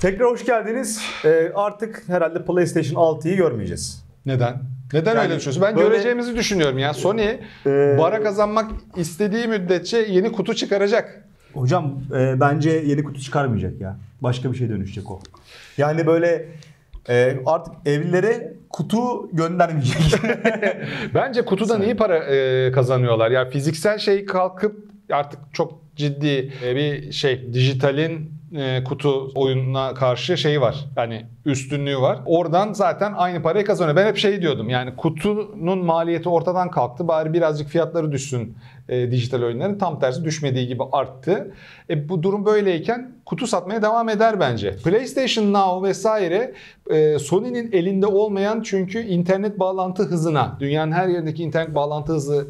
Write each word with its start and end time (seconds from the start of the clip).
Tekrar 0.00 0.30
hoş 0.30 0.44
geldiniz. 0.46 1.02
Ee, 1.24 1.52
artık 1.54 2.02
herhalde 2.08 2.44
PlayStation 2.44 3.02
6'yı 3.02 3.36
görmeyeceğiz. 3.36 4.04
Neden? 4.26 4.56
Neden 4.92 5.14
Yani 5.14 5.24
öyle 5.24 5.36
düşünüyorsun? 5.36 5.62
Ben 5.62 5.76
böyle- 5.76 5.88
göreceğimizi 5.88 6.36
düşünüyorum 6.36 6.78
ya. 6.78 6.94
Sony 6.94 7.22
Ee, 7.66 7.96
para 7.98 8.22
kazanmak 8.22 8.70
istediği 8.96 9.46
müddetçe 9.48 9.98
yeni 9.98 10.32
kutu 10.32 10.54
çıkaracak. 10.54 11.24
Hocam 11.54 12.00
e, 12.18 12.40
bence 12.40 12.70
yeni 12.70 13.04
kutu 13.04 13.20
çıkarmayacak 13.20 13.80
ya. 13.80 13.96
Başka 14.20 14.52
bir 14.52 14.56
şey 14.58 14.68
dönüşecek 14.68 15.10
o. 15.10 15.20
Yani 15.78 16.06
böyle 16.06 16.48
e, 17.08 17.36
artık 17.46 17.74
evlere 17.86 18.52
kutu 18.70 19.30
göndermeyecek. 19.32 19.96
Bence 21.14 21.44
kutudan 21.44 21.82
iyi 21.82 21.96
para 21.96 22.16
e, 22.18 22.72
kazanıyorlar. 22.72 23.30
Ya 23.30 23.48
fiziksel 23.50 23.98
şey 23.98 24.24
kalkıp 24.26 24.88
artık 25.12 25.40
çok 25.52 25.72
ciddi 25.98 26.52
e, 26.64 26.76
bir 26.76 27.12
şey 27.12 27.52
dijitalin 27.52 28.38
e, 28.56 28.84
kutu 28.84 29.30
oyununa 29.34 29.94
karşı 29.94 30.36
şeyi 30.36 30.60
var. 30.60 30.84
Yani 30.96 31.26
üstünlüğü 31.44 32.00
var. 32.00 32.18
Oradan 32.26 32.72
zaten 32.72 33.12
aynı 33.16 33.42
parayı 33.42 33.64
kazanıyor. 33.64 33.96
Ben 33.96 34.06
hep 34.06 34.16
şey 34.16 34.42
diyordum. 34.42 34.68
Yani 34.70 34.96
kutunun 34.96 35.78
maliyeti 35.78 36.28
ortadan 36.28 36.70
kalktı. 36.70 37.08
Bari 37.08 37.32
birazcık 37.32 37.68
fiyatları 37.68 38.12
düşsün 38.12 38.56
e, 38.88 39.10
dijital 39.10 39.42
oyunların. 39.42 39.78
Tam 39.78 40.00
tersi 40.00 40.24
düşmediği 40.24 40.66
gibi 40.66 40.82
arttı. 40.92 41.54
E, 41.90 42.08
bu 42.08 42.22
durum 42.22 42.46
böyleyken 42.46 43.12
kutu 43.26 43.46
satmaya 43.46 43.82
devam 43.82 44.08
eder 44.08 44.40
bence. 44.40 44.76
PlayStation 44.76 45.52
Now 45.52 45.88
vesaire 45.88 46.54
e, 46.90 47.18
Sony'nin 47.18 47.72
elinde 47.72 48.06
olmayan 48.06 48.62
çünkü 48.62 48.98
internet 48.98 49.58
bağlantı 49.58 50.02
hızına, 50.02 50.56
dünyanın 50.60 50.92
her 50.92 51.08
yerindeki 51.08 51.42
internet 51.42 51.74
bağlantı 51.74 52.12
hızı 52.12 52.48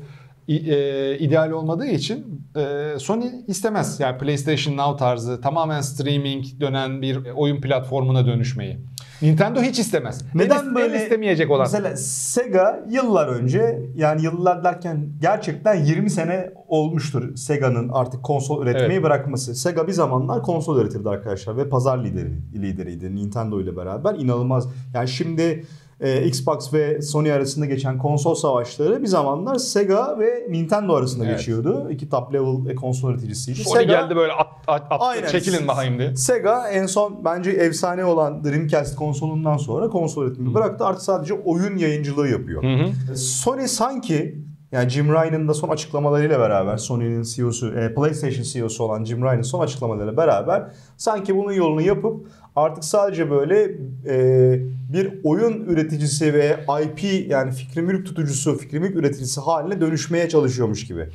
ideal 1.18 1.50
olmadığı 1.50 1.86
için 1.86 2.42
e, 2.56 2.98
Sony 2.98 3.30
istemez. 3.46 4.00
Yani 4.00 4.18
PlayStation 4.18 4.76
Now 4.76 4.98
tarzı 4.98 5.40
tamamen 5.40 5.80
streaming 5.80 6.44
dönen 6.60 7.02
bir 7.02 7.18
oyun 7.36 7.60
platformuna 7.60 8.26
dönüşmeyi. 8.26 8.78
Nintendo 9.22 9.60
hiç 9.62 9.78
istemez. 9.78 10.22
En 10.34 10.38
Neden 10.38 10.66
en 10.66 10.74
böyle 10.74 11.02
istemeyecek 11.02 11.50
olan? 11.50 11.60
Mesela 11.72 11.96
Sega 11.96 12.84
yıllar 12.90 13.28
önce 13.28 13.82
yani 13.96 14.22
yıllar 14.22 14.64
derken 14.64 15.08
gerçekten 15.20 15.84
20 15.84 16.10
sene 16.10 16.50
olmuştur 16.68 17.36
Sega'nın 17.36 17.88
artık 17.88 18.22
konsol 18.22 18.62
üretmeyi 18.62 18.90
Evet. 18.92 19.02
bırakması. 19.02 19.54
Sega 19.54 19.86
bir 19.86 19.92
zamanlar 19.92 20.42
konsol 20.42 20.80
üretirdi 20.80 21.08
arkadaşlar 21.08 21.56
ve 21.56 21.68
pazar 21.68 22.04
lideri 22.04 22.32
lideriydi 22.54 23.14
Nintendo 23.16 23.60
ile 23.60 23.76
beraber. 23.76 24.14
inanılmaz. 24.14 24.68
Yani 24.94 25.08
şimdi 25.08 25.64
e, 26.00 26.26
Xbox 26.26 26.74
ve 26.74 27.02
Sony 27.02 27.32
arasında 27.32 27.66
geçen 27.66 27.98
konsol 27.98 28.34
savaşları 28.34 29.02
bir 29.02 29.06
zamanlar 29.06 29.56
Sega 29.56 30.18
ve 30.18 30.46
Nintendo 30.48 30.94
arasında 30.94 31.24
Evet. 31.24 31.38
geçiyordu. 31.38 31.88
İki 31.90 32.08
top 32.08 32.34
level 32.34 32.70
e, 32.70 32.74
konsol 32.74 33.10
üreticisiydi. 33.10 33.58
Sony 33.58 33.84
geldi 33.84 34.16
böyle 34.16 34.32
at, 34.32 34.46
at, 34.66 34.82
attı, 34.82 35.04
Aynen. 35.04 35.28
çekilin 35.28 35.68
bakayım 35.68 35.98
diye. 35.98 36.16
Sega 36.16 36.68
en 36.68 36.86
son 36.86 37.24
bence 37.24 37.50
efsane 37.50 38.04
olan 38.04 38.44
Dreamcast 38.44 38.96
konsolundan 38.96 39.56
sonra 39.56 39.88
konsol 39.88 40.26
üretimini 40.26 40.54
bıraktı. 40.54 40.84
Artık 40.84 41.02
sadece 41.02 41.34
oyun 41.34 41.76
yayıncılığı 41.76 42.28
yapıyor. 42.28 42.62
Hı 42.62 42.84
hı. 42.84 43.16
Sony 43.16 43.66
sanki 43.68 44.38
yani 44.72 44.88
Jim 44.88 45.12
Ryan'ın 45.12 45.48
da 45.48 45.54
son 45.54 45.68
açıklamalarıyla 45.68 46.38
beraber 46.40 46.76
Sony'nin 46.76 47.22
CEO'su, 47.22 47.74
e, 47.74 47.94
PlayStation 47.94 48.42
CEO'su 48.42 48.84
olan 48.84 49.04
Jim 49.04 49.22
Ryan'ın 49.24 49.42
son 49.42 49.60
açıklamalarıyla 49.60 50.16
beraber 50.16 50.62
sanki 50.96 51.36
bunun 51.36 51.52
yolunu 51.52 51.80
yapıp 51.80 52.26
artık 52.56 52.84
sadece 52.84 53.30
böyle 53.30 53.70
e, 54.06 54.60
bir 54.88 55.20
oyun 55.24 55.64
üreticisi 55.64 56.34
ve 56.34 56.64
IP 56.84 57.30
yani 57.30 57.52
fikri 57.52 57.82
mülk 57.82 58.06
tutucusu, 58.06 58.58
fikri 58.58 58.80
mülk 58.80 58.96
üreticisi 58.96 59.40
haline 59.40 59.80
dönüşmeye 59.80 60.28
çalışıyormuş 60.28 60.86
gibi. 60.86 61.08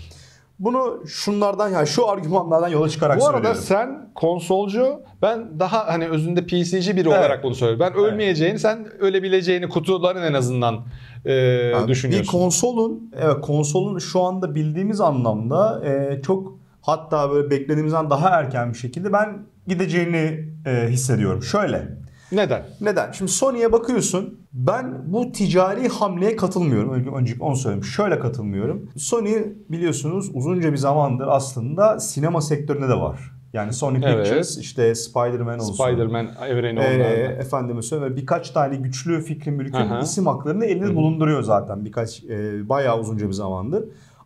Bunu 0.59 1.03
şunlardan 1.07 1.69
yani 1.69 1.87
şu 1.87 2.09
argümanlardan 2.09 2.67
yola 2.67 2.89
çıkarak 2.89 3.19
Bu 3.19 3.27
arada 3.27 3.55
söylüyorum. 3.55 3.63
sen 3.67 4.09
konsolcu, 4.15 5.01
ben 5.21 5.59
daha 5.59 5.87
hani 5.87 6.07
özünde 6.07 6.45
PC'ci 6.45 6.95
biri 6.97 7.09
olarak 7.09 7.43
bunu 7.43 7.55
söylüyorum. 7.55 7.93
Ben 7.95 8.03
ölmeyeceğini, 8.03 8.59
sen 8.59 8.87
ölebileceğini 8.99 9.69
kutuların 9.69 10.23
en 10.23 10.33
azından 10.33 10.85
e, 11.25 11.33
Yani 11.33 11.87
düşünüyorsun. 11.87 12.27
Bir 12.27 12.39
konsolun, 12.39 13.11
evet 13.21 13.41
konsolun 13.41 13.99
şu 13.99 14.21
anda 14.21 14.55
bildiğimiz 14.55 15.01
anlamda 15.01 15.85
e, 15.85 16.21
çok 16.21 16.57
hatta 16.81 17.31
böyle 17.31 17.49
beklediğimizden 17.49 18.09
daha 18.09 18.29
erken 18.29 18.73
bir 18.73 18.77
şekilde 18.77 19.13
ben 19.13 19.37
gideceğini 19.67 20.49
e, 20.65 20.87
hissediyorum. 20.89 21.43
Şöyle. 21.43 22.02
Neden? 22.33 22.63
Neden? 22.81 23.11
Şimdi 23.11 23.31
Sony'ye 23.31 23.71
bakıyorsun. 23.71 24.39
Ben 24.53 25.13
bu 25.13 25.31
ticari 25.31 25.87
hamleye 25.87 26.35
katılmıyorum. 26.35 27.13
Önce, 27.15 27.35
onu 27.39 27.55
söyleyeyim. 27.55 27.83
Şöyle 27.83 28.19
katılmıyorum. 28.19 28.89
Sony 28.97 29.35
biliyorsunuz 29.69 30.31
uzunca 30.33 30.71
bir 30.71 30.77
zamandır 30.77 31.27
aslında 31.27 31.99
sinema 31.99 32.41
sektöründe 32.41 32.89
de 32.89 32.95
var. 32.95 33.31
Yani 33.53 33.73
Sony 33.73 33.97
Evet. 34.05 34.25
Pictures, 34.25 34.57
işte 34.57 34.95
Spider-Man 34.95 35.59
olsun. 35.59 35.73
Spider-Man 35.85 36.27
evreni 36.49 36.79
Ee, 36.79 36.83
onlardan. 36.95 37.39
efendime 37.39 37.81
söyleyeyim 37.81 38.15
birkaç 38.15 38.49
tane 38.49 38.75
güçlü 38.75 39.21
fikri 39.21 39.51
mülkün 39.51 40.01
isim 40.01 40.27
haklarını 40.27 40.65
elinde 40.65 40.95
bulunduruyor 40.95 41.43
zaten 41.43 41.85
birkaç 41.85 42.23
e, 42.23 42.69
bayağı 42.69 42.99
uzunca 42.99 43.27
bir 43.27 43.33
zamandır. 43.33 43.83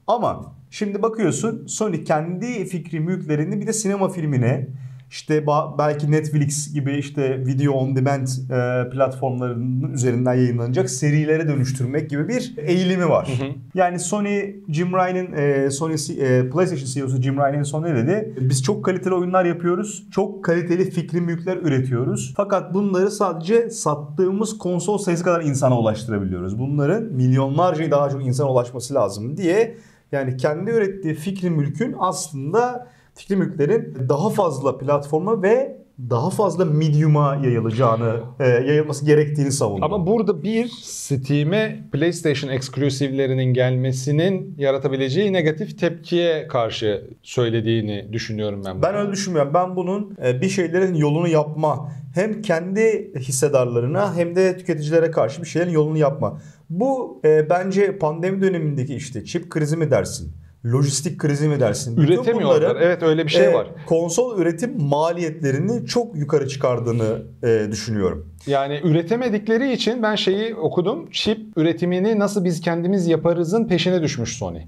Ama 0.07 0.53
şimdi 0.71 1.01
bakıyorsun 1.01 1.67
Sony 1.67 2.03
kendi 2.03 2.65
fikri 2.65 2.99
mülklerini 2.99 3.61
bir 3.61 3.67
de 3.67 3.73
sinema 3.73 4.09
filmine 4.09 4.67
işte 5.09 5.45
belki 5.77 6.11
Netflix 6.11 6.73
gibi 6.73 6.97
işte 6.97 7.45
video 7.45 7.73
on 7.73 7.95
demand 7.95 8.27
e, 8.27 8.89
platformlarının 8.89 9.93
üzerinden 9.93 10.33
yayınlanacak 10.33 10.89
serilere 10.89 11.47
dönüştürmek 11.47 12.09
gibi 12.09 12.27
bir 12.27 12.53
eğilimi 12.57 13.09
var. 13.09 13.29
Yani 13.73 13.99
Sony 13.99 14.55
Jim 14.69 14.93
Ryan'ın 14.93 15.33
e, 15.33 15.71
Sony 15.71 15.93
e, 15.93 16.49
PlayStation 16.49 16.85
CEO'su 16.85 17.21
Jim 17.21 17.37
Ryan'ın 17.37 17.63
son 17.63 17.83
ne 17.83 17.95
dedi? 17.95 18.33
Biz 18.41 18.63
çok 18.63 18.85
kaliteli 18.85 19.13
oyunlar 19.13 19.45
yapıyoruz. 19.45 20.03
Çok 20.11 20.43
kaliteli 20.43 20.91
fikri 20.91 21.21
mülkler 21.21 21.57
üretiyoruz. 21.57 22.33
Fakat 22.37 22.73
bunları 22.73 23.11
sadece 23.11 23.69
sattığımız 23.69 24.57
konsol 24.57 24.97
sayısı 24.97 25.23
kadar 25.23 25.41
insana 25.41 25.79
ulaştırabiliyoruz. 25.79 26.59
Bunların 26.59 27.03
milyonlarca 27.03 27.91
daha 27.91 28.09
çok 28.09 28.25
insana 28.25 28.51
ulaşması 28.51 28.93
lazım 28.93 29.37
diye 29.37 29.77
yani 30.11 30.37
kendi 30.37 30.71
ürettiği 30.71 31.13
fikri 31.13 31.49
mülkün 31.49 31.95
aslında 31.99 32.87
fikri 33.17 33.35
mülklerin 33.35 34.09
daha 34.09 34.29
fazla 34.29 34.77
platforma 34.77 35.43
ve 35.43 35.77
daha 36.09 36.29
fazla 36.29 36.65
medium'a 36.65 37.35
yayılacağını, 37.35 38.21
e, 38.39 38.47
yayılması 38.47 39.05
gerektiğini 39.05 39.51
savundu. 39.51 39.85
Ama 39.85 40.07
burada 40.07 40.43
bir 40.43 40.67
Steam'e 40.81 41.83
PlayStation 41.91 42.49
eksklusivlerinin 42.49 43.53
gelmesinin 43.53 44.55
yaratabileceği 44.57 45.33
negatif 45.33 45.79
tepkiye 45.79 46.47
karşı 46.47 47.09
söylediğini 47.23 48.13
düşünüyorum 48.13 48.61
ben. 48.65 48.81
Ben 48.81 48.95
öyle 48.95 49.11
düşünmüyorum. 49.11 49.53
Ben 49.53 49.75
bunun 49.75 50.17
e, 50.25 50.41
bir 50.41 50.49
şeylerin 50.49 50.95
yolunu 50.95 51.27
yapma 51.27 51.91
hem 52.13 52.41
kendi 52.41 53.11
hissedarlarına 53.15 54.15
hem 54.15 54.35
de 54.35 54.57
tüketicilere 54.57 55.11
karşı 55.11 55.41
bir 55.41 55.47
şeylerin 55.47 55.71
yolunu 55.71 55.97
yapma. 55.97 56.41
Bu 56.69 57.21
e, 57.25 57.49
bence 57.49 57.97
pandemi 57.97 58.41
dönemindeki 58.41 58.95
işte 58.95 59.25
çip 59.25 59.49
krizi 59.49 59.77
mi 59.77 59.91
dersin? 59.91 60.31
Lojistik 60.73 61.19
krizi 61.19 61.47
mi 61.47 61.59
dersin? 61.59 61.97
Bütün 61.97 62.13
Üretemiyorlar. 62.13 62.61
bunların, 62.61 62.81
Evet 62.81 63.03
öyle 63.03 63.23
bir 63.25 63.29
şey 63.31 63.45
e, 63.45 63.53
var. 63.53 63.67
Konsol 63.85 64.39
üretim 64.39 64.81
maliyetlerini 64.81 65.85
çok 65.85 66.15
yukarı 66.15 66.47
çıkardığını 66.47 67.21
e, 67.43 67.71
düşünüyorum. 67.71 68.33
Yani 68.47 68.79
üretemedikleri 68.83 69.71
için 69.71 70.03
ben 70.03 70.15
şeyi 70.15 70.55
okudum. 70.55 71.09
Çip 71.11 71.39
üretimini 71.55 72.19
nasıl 72.19 72.43
biz 72.43 72.61
kendimiz 72.61 73.07
yaparızın 73.07 73.67
peşine 73.67 74.01
düşmüş 74.01 74.37
Sony. 74.37 74.59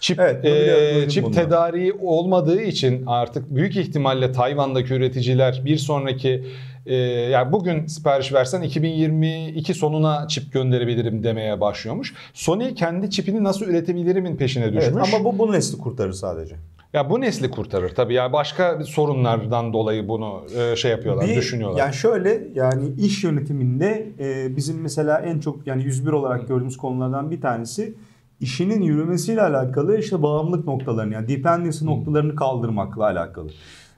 Çip 0.00 0.20
Evet, 0.20 0.44
e, 0.44 1.08
çip 1.08 1.24
bunu. 1.24 1.34
tedariği 1.34 1.92
olmadığı 1.92 2.60
için 2.62 3.04
artık 3.06 3.54
büyük 3.54 3.76
ihtimalle 3.76 4.32
Tayvan'daki 4.32 4.94
üreticiler 4.94 5.62
bir 5.64 5.76
sonraki 5.76 6.44
e, 6.86 6.94
yani 7.30 7.52
bugün 7.52 7.86
sipariş 7.86 8.32
versen 8.32 8.62
2022 8.62 9.74
sonuna 9.74 10.28
çip 10.28 10.52
gönderebilirim 10.52 11.22
demeye 11.24 11.60
başlıyormuş. 11.60 12.14
Sony 12.34 12.74
kendi 12.74 13.10
çipini 13.10 13.44
nasıl 13.44 13.66
üretebilirimin 13.66 14.36
peşine 14.36 14.72
düşmüş. 14.72 14.84
Evet, 14.96 15.14
ama 15.14 15.24
bu 15.24 15.38
bu 15.38 15.52
nesli 15.52 15.78
kurtarır 15.78 16.12
sadece. 16.12 16.56
Ya 16.92 17.10
bu 17.10 17.20
nesli 17.20 17.50
kurtarır 17.50 17.94
tabii. 17.94 18.14
Ya 18.14 18.32
başka 18.32 18.84
sorunlardan 18.84 19.72
dolayı 19.72 20.08
bunu 20.08 20.42
e, 20.58 20.76
şey 20.76 20.90
yapıyorlar, 20.90 21.28
Bir- 21.28 21.36
düşünüyorlar. 21.36 21.78
Yani 21.78 21.94
şöyle 21.94 22.42
yani 22.54 22.88
iş 22.98 23.24
yönetiminde 23.24 24.08
e, 24.18 24.56
bizim 24.56 24.80
mesela 24.80 25.18
en 25.18 25.38
çok 25.40 25.66
yani 25.66 25.84
101 25.84 26.12
olarak 26.12 26.48
gördüğümüz 26.48 26.76
konulardan 26.76 27.30
bir 27.30 27.40
tanesi 27.40 27.94
işinin 28.40 28.82
yürümesiyle 28.82 29.42
alakalı 29.42 29.98
işte 29.98 30.22
bağımlılık 30.22 30.66
noktalarını 30.66 31.14
yani 31.14 31.28
dependency 31.28 31.84
noktalarını 31.84 32.36
kaldırmakla 32.36 33.04
alakalı. 33.04 33.48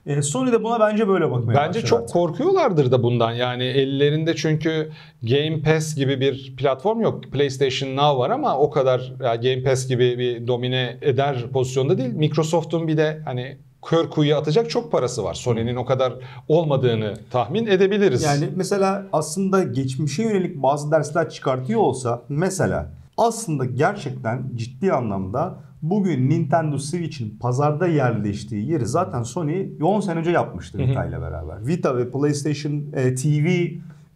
E, 0.05 0.21
Sony 0.21 0.51
de 0.51 0.63
buna 0.63 0.79
bence 0.79 1.07
böyle 1.07 1.31
bakmaya 1.31 1.59
Bence 1.67 1.81
çok 1.81 1.99
artık. 1.99 2.13
korkuyorlardır 2.13 2.91
da 2.91 3.03
bundan. 3.03 3.31
Yani 3.31 3.63
ellerinde 3.63 4.35
çünkü 4.35 4.89
Game 5.23 5.61
Pass 5.61 5.95
gibi 5.95 6.19
bir 6.21 6.55
platform 6.57 7.01
yok. 7.01 7.23
PlayStation 7.23 7.89
Now 7.95 8.19
var 8.19 8.29
ama 8.29 8.57
o 8.57 8.69
kadar 8.69 9.13
ya 9.23 9.35
Game 9.35 9.63
Pass 9.63 9.87
gibi 9.87 10.19
bir 10.19 10.47
domine 10.47 10.97
eder 11.01 11.45
pozisyonda 11.53 11.97
değil. 11.97 12.13
Microsoft'un 12.13 12.87
bir 12.87 12.97
de 12.97 13.21
hani 13.25 13.57
kör 13.85 14.09
kuyuya 14.09 14.37
atacak 14.37 14.69
çok 14.69 14.91
parası 14.91 15.23
var. 15.23 15.33
Sony'nin 15.33 15.75
o 15.75 15.85
kadar 15.85 16.13
olmadığını 16.47 17.13
tahmin 17.31 17.67
edebiliriz. 17.67 18.23
Yani 18.23 18.49
mesela 18.55 19.05
aslında 19.13 19.63
geçmişe 19.63 20.23
yönelik 20.23 20.63
bazı 20.63 20.91
dersler 20.91 21.29
çıkartıyor 21.29 21.79
olsa 21.79 22.21
mesela 22.29 22.91
aslında 23.17 23.65
gerçekten 23.65 24.43
ciddi 24.55 24.93
anlamda 24.93 25.55
bugün 25.81 26.29
Nintendo 26.29 26.77
Switch'in 26.77 27.37
pazarda 27.39 27.87
yerleştiği 27.87 28.71
yeri 28.71 28.85
zaten 28.85 29.23
Sony 29.23 29.67
10 29.81 29.99
sene 29.99 30.19
önce 30.19 30.31
yapmıştı 30.31 30.77
Vita 30.77 31.05
ile 31.05 31.21
beraber. 31.21 31.67
Vita 31.67 31.97
ve 31.97 32.11
PlayStation 32.11 32.83
e, 32.93 33.15
TV 33.15 33.67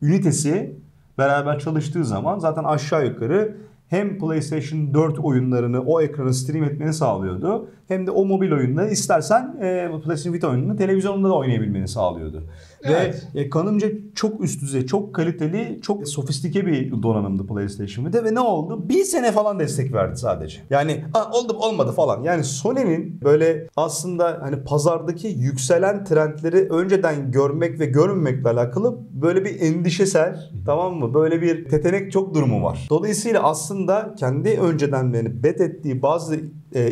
ünitesi 0.01 0.75
beraber 1.17 1.59
çalıştığı 1.59 2.05
zaman 2.05 2.39
zaten 2.39 2.63
aşağı 2.63 3.07
yukarı 3.07 3.57
hem 3.87 4.19
PlayStation 4.19 4.93
4 4.93 5.19
oyunlarını 5.19 5.81
o 5.81 6.01
ekrana 6.01 6.33
stream 6.33 6.63
etmeni 6.63 6.93
sağlıyordu. 6.93 7.69
Hem 7.87 8.07
de 8.07 8.11
o 8.11 8.25
mobil 8.25 8.51
oyunları 8.51 8.89
istersen 8.89 9.57
e, 9.61 9.91
PlayStation 10.03 10.33
Vita 10.33 10.47
oyununu 10.47 10.75
televizyonda 10.75 11.29
da 11.29 11.33
oynayabilmeni 11.33 11.87
sağlıyordu. 11.87 12.43
Evet. 12.83 13.27
Ve 13.35 13.49
kanımca 13.49 13.87
çok 14.15 14.43
üst 14.43 14.61
düzey, 14.61 14.85
çok 14.85 15.15
kaliteli, 15.15 15.79
çok 15.81 16.07
sofistike 16.07 16.65
bir 16.65 17.03
donanımdı 17.03 17.47
PlayStation 17.47 18.05
Vita 18.05 18.23
ve 18.23 18.35
ne 18.35 18.39
oldu? 18.39 18.89
Bir 18.89 19.03
sene 19.03 19.31
falan 19.31 19.59
destek 19.59 19.93
verdi 19.93 20.17
sadece. 20.17 20.57
Yani 20.69 21.05
"Aa, 21.13 21.31
oldu 21.37 21.53
olmadı 21.53 21.91
falan. 21.91 22.23
Yani 22.23 22.43
Sony'nin 22.43 23.21
böyle 23.23 23.67
aslında 23.75 24.39
hani 24.41 24.63
pazardaki 24.63 25.27
yükselen 25.27 26.05
trendleri 26.05 26.69
önceden 26.69 27.31
görmek 27.31 27.79
ve 27.79 27.85
görmemekle 27.85 28.49
alakalı 28.49 28.97
böyle 29.21 29.45
bir 29.45 29.61
endişesel 29.61 30.39
tamam 30.65 30.95
mı? 30.95 31.13
Böyle 31.13 31.41
bir 31.41 31.65
tetenek 31.69 32.11
çok 32.11 32.33
durumu 32.35 32.63
var. 32.63 32.87
Dolayısıyla 32.89 33.43
aslında 33.43 34.15
kendi 34.19 34.49
önceden 34.49 35.13
beni 35.13 35.43
bet 35.43 35.61
ettiği 35.61 36.01
bazı 36.01 36.39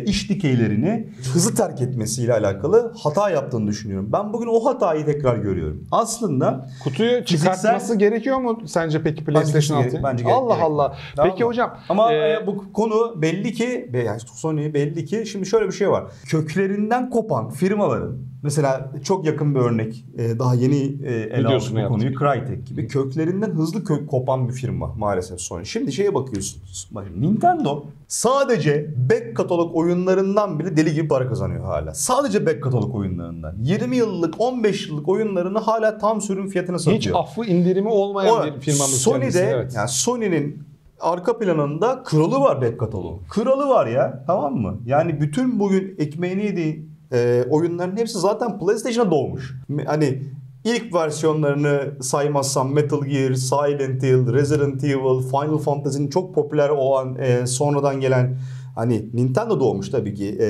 iş 0.06 0.30
dikeylerini 0.30 1.08
hızlı 1.34 1.54
terk 1.54 1.80
etmesiyle 1.82 2.32
alakalı 2.34 2.92
hata 3.02 3.30
yaptığını 3.30 3.66
düşünüyorum. 3.66 4.08
Ben 4.12 4.32
bugün 4.32 4.46
o 4.46 4.64
hatayı 4.66 5.04
tekrar 5.04 5.36
görüyorum. 5.36 5.84
Aslında 5.90 6.66
Kutuyu 6.84 7.24
çıkartması 7.24 7.92
Fiziksel- 7.92 7.98
gerekiyor 7.98 8.38
mu 8.38 8.62
sence 8.66 9.02
peki 9.02 9.24
PlayStation 9.24 9.82
kesinlikle 9.82 9.98
6'yı? 9.98 10.02
bence 10.12 10.24
gerek- 10.24 10.36
Allah 10.36 10.54
gerek. 10.54 10.64
Allah. 10.64 10.96
Tamam 11.16 11.30
peki 11.30 11.42
mı? 11.44 11.48
hocam. 11.48 11.76
ama 11.88 12.12
e, 12.12 12.32
e, 12.32 12.46
bu 12.46 12.72
konu 12.72 13.22
belli 13.22 13.52
ki 13.52 13.90
yani 14.06 14.20
Sony 14.20 14.74
belli 14.74 15.04
ki 15.04 15.24
şimdi 15.26 15.46
şöyle 15.46 15.66
bir 15.66 15.72
şey 15.72 15.90
var. 15.90 16.04
Köklerinden 16.26 17.10
kopan 17.10 17.50
firmaların 17.50 18.18
mesela 18.42 18.92
çok 19.04 19.26
yakın 19.26 19.54
bir 19.54 19.60
örnek 19.60 20.04
e, 20.18 20.38
daha 20.38 20.54
yeni 20.54 20.76
e, 21.04 21.12
ele 21.12 21.48
aldık 21.48 21.84
bu 21.84 21.88
konuyu 21.88 22.18
Crytek 22.18 22.66
gibi 22.66 22.88
köklerinden 22.88 23.50
hızlı 23.50 23.84
kök 23.84 24.10
kopan 24.10 24.48
bir 24.48 24.52
firma 24.52 24.94
maalesef 24.98 25.40
Sony. 25.40 25.64
Şimdi 25.64 25.92
şeye 25.92 26.14
bakıyorsunuz. 26.14 26.88
Bakın 26.90 27.22
Nintendo 27.22 27.84
sadece 28.08 28.94
back 29.10 29.36
katalog 29.36 29.76
oyunlarından 29.76 30.58
bile 30.58 30.76
deli 30.76 30.94
gibi 30.94 31.08
para 31.08 31.28
kazanıyor 31.28 31.64
hala. 31.64 31.94
Sadece 31.94 32.46
back 32.46 32.62
katalog 32.62 32.94
oyunlarından. 32.94 33.54
20 33.62 33.96
yıllık 33.96 34.34
15 34.38 34.88
yıllık 34.88 35.08
oyunlarını 35.08 35.58
hala 35.58 35.98
tam 35.98 36.20
sürüm 36.20 36.48
fiyatına 36.48 36.78
satıyor. 36.78 36.98
hiç 36.98 37.10
affı 37.14 37.44
indirimi 37.44 37.88
olmayan 37.88 38.40
O, 38.40 38.54
bir 38.54 38.60
firmamız 38.60 39.02
Sony'de 39.02 39.20
kendisi. 39.20 39.38
Evet. 39.38 39.72
yani 39.76 39.88
Sony'nin 39.88 40.62
arka 41.00 41.38
planında 41.38 42.02
kralı 42.02 42.40
var 42.40 42.62
back 42.62 42.80
kataloğu. 42.80 43.20
Kralı 43.28 43.68
var 43.68 43.86
ya 43.86 44.24
tamam 44.26 44.54
mı? 44.54 44.78
Yani 44.86 45.20
bütün 45.20 45.60
bugün 45.60 45.94
ekmeğini 45.98 46.44
yediği 46.44 46.91
e, 47.12 47.44
oyunların 47.50 47.96
hepsi 47.96 48.18
zaten 48.18 48.58
PlayStation'a 48.58 49.10
doğmuş. 49.10 49.54
Hani 49.86 50.22
ilk 50.64 50.94
versiyonlarını 50.94 52.02
saymazsam 52.02 52.72
Metal 52.72 53.04
Gear, 53.04 53.34
Silent 53.34 54.02
Hill, 54.02 54.32
Resident 54.32 54.84
Evil, 54.84 55.22
Final 55.30 55.58
Fantasy'nin 55.58 56.08
çok 56.08 56.34
popüler 56.34 56.68
olan 56.68 57.16
e, 57.18 57.46
sonradan 57.46 58.00
gelen 58.00 58.38
hani 58.74 59.08
Nintendo 59.14 59.60
doğmuş 59.60 59.88
tabii 59.88 60.14
ki 60.14 60.38
e, 60.40 60.48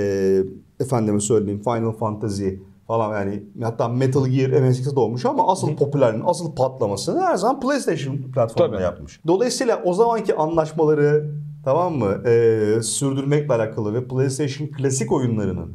efendime 0.80 1.20
söyleyeyim 1.20 1.62
Final 1.64 1.92
Fantasy 1.92 2.48
falan 2.86 3.20
yani 3.20 3.42
hatta 3.62 3.88
Metal 3.88 4.26
Gear 4.26 4.60
MSX'e 4.60 4.96
doğmuş 4.96 5.24
ama 5.26 5.52
asıl 5.52 5.76
popülerliğin, 5.76 6.24
asıl 6.26 6.54
patlamasını 6.54 7.20
her 7.20 7.36
zaman 7.36 7.60
PlayStation 7.60 8.16
platformunda 8.16 8.76
Tabii. 8.76 8.82
yapmış. 8.84 9.20
Dolayısıyla 9.26 9.82
o 9.84 9.94
zamanki 9.94 10.34
anlaşmaları 10.34 11.30
tamam 11.64 11.94
mı 11.94 12.28
e, 12.28 12.82
sürdürmekle 12.82 13.54
alakalı 13.54 13.94
ve 13.94 14.04
PlayStation 14.04 14.68
klasik 14.68 15.12
oyunlarının 15.12 15.72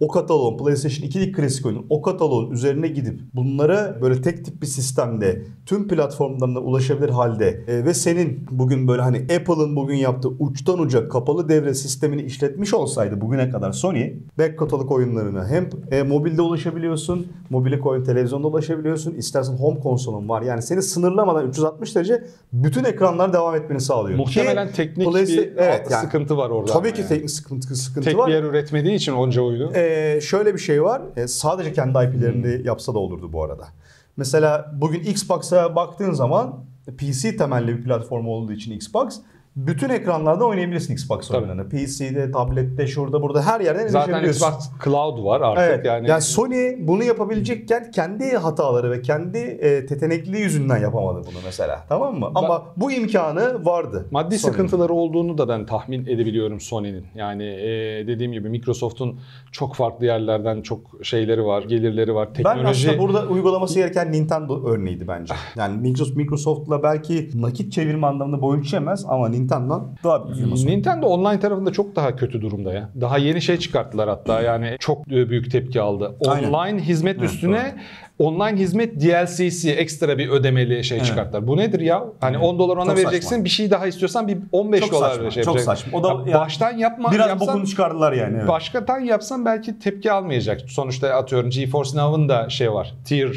o 0.00 0.08
kataloğun 0.08 0.58
PlayStation 0.58 1.08
2'lik 1.08 1.36
klasik 1.36 1.66
oyunun 1.66 1.86
o 1.90 2.02
kataloğun 2.02 2.50
üzerine 2.50 2.88
gidip 2.88 3.20
bunlara 3.34 3.98
böyle 4.02 4.22
tek 4.22 4.44
tip 4.44 4.62
bir 4.62 4.66
sistemde 4.66 5.42
tüm 5.66 5.88
platformlarına 5.88 6.58
ulaşabilir 6.58 7.08
halde 7.08 7.64
e, 7.68 7.84
ve 7.84 7.94
senin 7.94 8.46
bugün 8.50 8.88
böyle 8.88 9.02
hani 9.02 9.18
Apple'ın 9.18 9.76
bugün 9.76 9.96
yaptığı 9.96 10.28
uçtan 10.28 10.78
uca 10.78 11.08
kapalı 11.08 11.48
devre 11.48 11.74
sistemini 11.74 12.22
işletmiş 12.22 12.74
olsaydı 12.74 13.20
bugüne 13.20 13.50
kadar 13.50 13.72
Sony 13.72 14.12
back 14.38 14.58
katalog 14.58 14.92
oyunlarına 14.92 15.48
hem 15.48 15.70
e, 15.90 16.02
mobilde 16.02 16.42
ulaşabiliyorsun, 16.42 17.26
mobile 17.50 17.78
koyun 17.78 18.04
televizyonda 18.04 18.48
ulaşabiliyorsun, 18.48 19.14
istersen 19.14 19.52
home 19.52 19.80
konsolun 19.80 20.28
var. 20.28 20.42
Yani 20.42 20.62
seni 20.62 20.82
sınırlamadan 20.82 21.48
360 21.48 21.96
derece 21.96 22.24
bütün 22.52 22.84
ekranlar 22.84 23.32
devam 23.32 23.54
etmeni 23.54 23.80
sağlıyor. 23.80 24.18
Muhtemelen 24.18 24.68
Ki 24.68 24.74
teknik 24.74 25.14
bir 25.14 25.52
evet, 25.56 25.86
yani 25.90 26.04
sıkıntı 26.04 26.36
var 26.36 26.50
orada. 26.50 26.72
Tabii 26.72 26.92
ki 26.92 27.00
yani. 27.00 27.08
teknik 27.08 27.30
sıkıntı, 27.30 27.76
sıkıntı 27.76 28.08
Tek 28.08 28.18
var. 28.18 28.28
bir 28.28 28.32
yer 28.32 28.42
üretmediği 28.42 28.94
için 28.94 29.12
onca 29.12 29.42
oyunu. 29.42 29.72
Ee, 29.90 30.20
şöyle 30.20 30.54
bir 30.54 30.58
şey 30.58 30.82
var. 30.82 31.02
Ee, 31.16 31.26
sadece 31.28 31.72
kendi 31.72 31.98
IP'lerini 31.98 32.56
Hmm. 32.58 32.64
yapsa 32.64 32.94
da 32.94 32.98
olurdu 32.98 33.32
bu 33.32 33.44
arada. 33.44 33.68
Mesela 34.16 34.70
bugün 34.80 35.00
Xbox'a 35.00 35.76
baktığın 35.76 36.12
zaman 36.12 36.64
PC 36.98 37.36
temelli 37.36 37.78
bir 37.78 37.84
platform 37.84 38.26
olduğu 38.26 38.52
için 38.52 38.72
Xbox 38.72 39.20
bütün 39.56 39.88
ekranlarda 39.88 40.44
oynayabilirsin 40.44 40.92
Xbox 40.92 41.30
oyunlarını. 41.30 41.68
PC'de, 41.68 42.30
tablette, 42.30 42.86
şurada, 42.86 43.22
burada 43.22 43.42
her 43.42 43.60
yerden 43.60 43.86
Zaten. 43.86 44.24
Xbox 44.24 44.70
Cloud 44.84 45.24
var 45.24 45.40
artık 45.40 45.64
Evet. 45.64 45.86
yani. 45.86 46.08
Yani, 46.08 46.22
Sony 46.22 46.74
bunu 46.78 47.04
yapabilecekken 47.04 47.90
kendi 47.90 48.36
hataları 48.36 48.90
ve 48.90 49.02
kendi 49.02 49.38
e, 49.38 49.86
tetenekli 49.86 50.38
yüzünden 50.38 50.76
yapamadı 50.76 51.18
bunu 51.26 51.38
mesela. 51.44 51.84
Tamam 51.88 52.18
mı? 52.18 52.30
Ama 52.34 52.62
bu 52.76 52.92
imkanı 52.92 53.64
vardı. 53.64 54.06
Maddi 54.10 54.38
Sony'nin. 54.38 54.56
sıkıntıları 54.56 54.92
olduğunu 54.92 55.38
da 55.38 55.48
ben 55.48 55.66
tahmin 55.66 56.06
edebiliyorum 56.06 56.60
Sony'nin. 56.60 57.06
Yani 57.14 57.44
e, 57.44 58.06
dediğim 58.06 58.32
gibi 58.32 58.48
Microsoft'un 58.48 59.20
çok 59.52 59.74
farklı 59.74 60.06
yerlerden 60.06 60.62
çok 60.62 60.80
şeyleri 61.02 61.44
var, 61.44 61.62
gelirleri 61.62 62.14
var. 62.14 62.28
Ben 62.28 62.34
Teknoloji 62.34 62.88
aslında 62.88 63.02
burada 63.02 63.26
uygulaması 63.26 63.74
gereken 63.74 64.12
Nintendo 64.12 64.66
örneğiydi 64.66 65.08
bence. 65.08 65.34
Yani 65.56 65.80
Microsoft 65.80 66.16
Microsoft'la 66.16 66.82
belki 66.82 67.30
nakit 67.34 67.72
çevirme 67.72 68.06
anlamında 68.06 68.42
boy 68.42 68.60
ölçemez 68.60 69.04
ama 69.08 69.28
Nintendo'dan 69.40 69.88
daha. 70.04 70.24
Nintendo 70.66 71.06
online 71.06 71.40
tarafında 71.40 71.72
çok 71.72 71.96
daha 71.96 72.16
kötü 72.16 72.40
durumda 72.40 72.72
ya. 72.72 72.90
Daha 73.00 73.18
yeni 73.18 73.42
şey 73.42 73.56
çıkarttılar 73.56 74.08
hatta 74.08 74.40
yani 74.42 74.76
çok 74.80 75.06
büyük 75.08 75.50
tepki 75.50 75.80
aldı. 75.80 76.16
Aynen. 76.26 76.52
Online 76.52 76.82
hizmet 76.82 77.16
Evet, 77.18 77.30
üstüne 77.30 77.74
online 78.18 78.56
hizmet 78.56 79.00
DLC'si 79.00 79.70
ekstra 79.72 80.18
bir 80.18 80.28
ödemeli 80.28 80.84
şey 80.84 80.98
Evet. 80.98 81.06
çıkarttılar. 81.06 81.46
Bu 81.46 81.56
nedir 81.56 81.80
ya? 81.80 82.04
Hani 82.20 82.38
10 82.38 82.58
dolar 82.58 82.76
ona 82.76 82.84
Çok 82.84 82.96
vereceksin. 82.96 83.28
saçma. 83.30 83.44
Bir 83.44 83.50
şey 83.50 83.70
daha 83.70 83.86
istiyorsan 83.86 84.28
bir 84.28 84.38
15 84.52 84.80
Çok 84.80 84.92
dolar 84.92 85.10
saçma, 85.10 85.30
şey 85.30 85.42
çok 85.42 85.60
saçma. 85.60 85.98
O 85.98 86.04
da 86.04 86.08
Ya 86.08 86.14
yani 86.26 86.34
baştan 86.40 86.76
yapma 86.78 87.12
Biraz 87.12 87.28
yapsan 87.28 87.48
bokunu 87.48 87.66
çıkardılar 87.66 88.12
yani. 88.12 88.36
Evet. 88.36 88.48
başkatan 88.48 89.00
yapsan 89.00 89.44
belki 89.44 89.78
tepki 89.78 90.12
almayacak. 90.12 90.60
Sonuçta 90.60 91.08
atıyorum 91.08 91.50
GeForce 91.50 91.98
Now'ın 91.98 92.28
da 92.28 92.48
şey 92.48 92.72
var. 92.72 92.94
Tier 93.04 93.30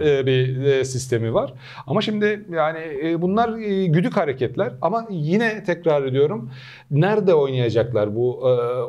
E, 0.00 0.26
bir 0.26 0.84
sistemi 0.84 1.34
var. 1.34 1.54
Ama 1.86 2.00
şimdi 2.00 2.44
yani 2.52 2.78
bunlar 3.22 3.58
güdük 3.86 4.16
hareketler 4.16 4.72
ama 4.82 5.06
yine 5.10 5.64
tekrar 5.64 6.02
ediyorum 6.04 6.50
nerede 6.90 7.34
oynayacaklar 7.34 8.16
bu 8.16 8.40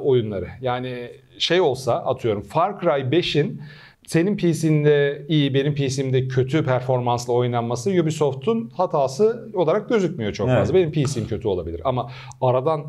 oyunları? 0.03 0.47
Yani 0.61 1.11
şey 1.37 1.61
olsa 1.61 1.93
atıyorum 1.95 2.41
Far 2.41 2.79
Cry 2.81 3.19
5'in 3.19 3.61
senin 4.07 4.37
PC'nde 4.37 5.25
iyi, 5.27 5.53
benim 5.53 5.75
PC'mde 5.75 6.27
kötü 6.27 6.65
performansla 6.65 7.33
oynanması 7.33 7.89
Ubisoft'un 7.89 8.69
hatası 8.77 9.49
olarak 9.53 9.89
gözükmüyor 9.89 10.33
çok 10.33 10.47
Evet. 10.49 10.59
fazla. 10.59 10.73
Benim 10.73 10.91
PC'm 10.91 11.27
kötü 11.27 11.47
olabilir 11.47 11.81
ama 11.83 12.11
aradan 12.41 12.85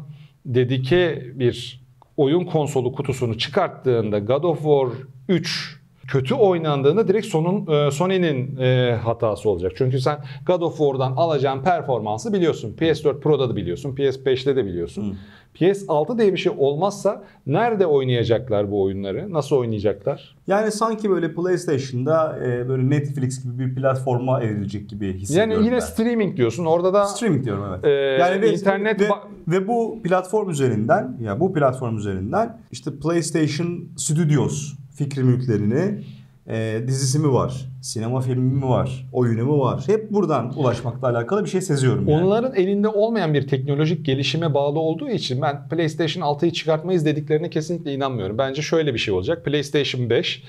dedike 0.47 1.23
bir 1.35 1.82
oyun 2.16 2.44
konsolu 2.44 2.92
kutusunu 2.92 3.38
çıkarttığında 3.38 4.18
God 4.18 4.44
of 4.44 4.59
War 4.59 4.88
3 5.28 5.82
kötü 6.09 6.35
oynandığında 6.35 7.09
direkt 7.09 7.26
sonun 7.26 7.66
e, 7.73 7.90
Sony'nin 7.90 8.56
e, 8.56 8.92
hatası 9.04 9.50
olacak. 9.50 9.73
Çünkü 9.76 10.00
sen 10.00 10.18
God 10.47 10.62
of 10.62 10.78
War'dan 10.78 11.12
alacağın 11.16 11.62
performansı 11.62 12.32
biliyorsun. 12.32 12.76
PS4 12.80 13.21
Pro'da 13.21 13.49
da 13.50 13.56
biliyorsun. 13.56 13.94
PS5'te 13.94 14.56
de 14.56 14.66
biliyorsun. 14.66 15.16
PS6 15.54 16.18
diye 16.18 16.32
bir 16.32 16.38
şey 16.38 16.52
olmazsa 16.59 17.25
nerede 17.47 17.87
oynayacaklar 17.87 18.71
bu 18.71 18.82
oyunları? 18.82 19.32
Nasıl 19.32 19.56
oynayacaklar? 19.56 20.37
Yani 20.47 20.71
sanki 20.71 21.11
böyle 21.11 21.35
PlayStation'da 21.35 22.38
e, 22.47 22.68
böyle 22.68 22.90
Netflix 22.90 23.44
gibi 23.44 23.59
bir 23.59 23.75
platforma 23.75 24.42
evrilecek 24.42 24.90
gibi 24.90 25.14
hissediyorum 25.14 25.52
Yani 25.52 25.64
yine 25.64 25.75
ben. 25.75 25.80
streaming 25.80 26.37
diyorsun. 26.37 26.64
Orada 26.64 26.94
da 26.94 27.06
Streaming 27.06 27.44
diyorum 27.44 27.64
evet. 27.71 27.85
Ee, 27.85 27.90
yani 28.23 28.42
ve, 28.42 28.52
internet 28.52 29.00
ve, 29.00 29.09
ve 29.49 29.68
bu 29.68 30.02
platform 30.02 30.50
üzerinden 30.50 31.16
ya 31.21 31.40
bu 31.40 31.52
platform 31.52 31.97
üzerinden 31.97 32.61
işte 32.71 32.90
PlayStation 32.99 33.88
Studios 33.97 34.75
fikri 34.94 35.25
mülklerini 35.25 36.04
e, 36.49 36.82
dizisi 36.87 37.18
mi 37.18 37.32
var, 37.32 37.66
sinema 37.82 38.20
filmi 38.20 38.54
mi 38.54 38.68
var, 38.68 39.08
oyunu 39.12 39.44
mu 39.44 39.61
var? 39.61 39.84
Hep 39.87 40.11
buradan 40.11 40.58
ulaşmakla 40.58 41.08
alakalı 41.08 41.44
bir 41.44 41.50
şey 41.50 41.61
seziyorum. 41.61 42.08
Yani. 42.08 42.25
Onların 42.25 42.54
elinde 42.54 42.88
olmayan 42.88 43.34
bir 43.34 43.49
teknolojik 43.49 44.06
gelişime 44.06 44.54
bağlı 44.54 44.78
olduğu 44.78 45.08
için 45.08 45.42
ben 45.42 45.68
PlayStation 45.68 46.22
6'yı 46.22 46.52
çıkartmayız 46.52 47.04
dediklerine 47.04 47.50
kesinlikle 47.50 47.94
inanmıyorum. 47.94 48.38
Bence 48.38 48.62
şöyle 48.62 48.94
bir 48.94 48.99
şey 48.99 49.14
olacak. 49.14 49.44
PlayStation 49.44 50.11
5 50.11 50.42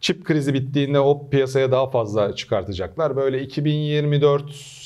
Çip 0.00 0.24
krizi 0.24 0.54
bittiğinde 0.54 1.00
o 1.00 1.28
piyasaya 1.30 1.72
daha 1.72 1.90
fazla 1.90 2.34
çıkartacaklar. 2.34 3.16
Böyle 3.16 3.42
2024 3.42 4.42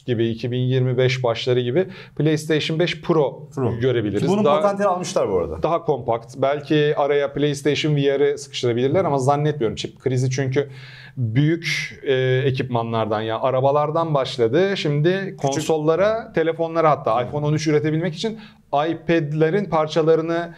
gibi 0.07 0.29
2025 0.29 1.25
başları 1.25 1.61
gibi 1.61 1.87
PlayStation 2.17 2.79
5 2.79 3.01
Pro, 3.01 3.49
Pro. 3.55 3.81
görebiliriz. 3.81 4.29
Bunun 4.29 4.45
daha, 4.45 4.61
patentini 4.61 4.87
almışlar 4.87 5.31
bu 5.33 5.39
arada. 5.39 5.63
daha 5.63 5.85
kompakt. 5.85 6.35
Belki 6.37 6.95
araya 6.97 7.33
PlayStation 7.33 7.97
VR'ı 7.97 8.39
sıkıştırabilirler 8.39 9.05
ama 9.05 9.19
zannetmiyorum. 9.19 9.77
Çip 9.77 10.01
krizi 10.01 10.31
çünkü 10.31 10.71
büyük 11.17 11.99
e, 12.03 12.15
ekipmanlardan 12.45 13.21
ya 13.21 13.41
arabalardan 13.41 14.15
başladı. 14.15 14.77
Şimdi 14.77 15.37
konsollara, 15.37 16.33
telefonlara 16.33 16.91
hatta 16.91 17.23
iPhone 17.23 17.47
13 17.47 17.67
üretebilmek 17.67 18.15
için 18.15 18.39
iPad'lerin 18.73 19.65
parçalarını 19.65 20.55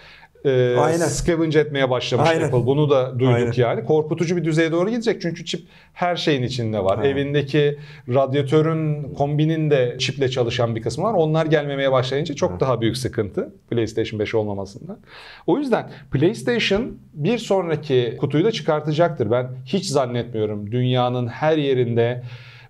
e, 0.47 0.77
Aynen. 0.77 1.07
scavenge 1.07 1.59
etmeye 1.59 1.91
başlamış 1.91 2.31
Aynen. 2.31 2.45
Apple. 2.45 2.67
Bunu 2.67 2.91
da 2.91 3.19
duyduk 3.19 3.35
Aynen. 3.35 3.53
yani. 3.57 3.85
Korkutucu 3.85 4.37
bir 4.37 4.45
düzeye 4.45 4.73
doğru 4.73 4.91
gidecek 4.91 5.23
çünkü 5.23 5.45
çip 5.45 5.67
her 5.93 6.17
şeyin 6.17 6.43
içinde 6.43 6.85
var. 6.85 6.99
Aynen. 6.99 7.11
Evindeki 7.11 7.79
radyatörün, 8.09 9.15
kombinin 9.15 9.71
de 9.71 9.97
çiple 9.99 10.29
çalışan 10.31 10.77
bir 10.77 10.83
kısmı 10.83 11.05
var. 11.05 11.15
Onlar 11.15 11.47
gelmemeye 11.47 11.93
başlayınca 11.93 12.35
çok 12.35 12.61
daha 12.61 12.81
büyük 12.81 12.97
sıkıntı 12.97 13.55
PlayStation 13.71 14.21
5 14.21 14.35
olmamasından. 14.35 14.99
O 15.47 15.59
yüzden 15.59 15.91
PlayStation 16.13 16.99
bir 17.15 17.39
sonraki 17.39 18.17
kutuyu 18.21 18.45
da 18.45 18.53
çıkartacaktır. 18.53 19.31
Ben 19.31 19.49
hiç 19.67 19.87
zannetmiyorum 19.87 20.73
dünyanın 20.73 21.27
her 21.27 21.59
yerinde 21.59 22.23